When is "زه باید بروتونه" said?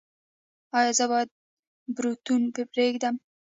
0.97-2.63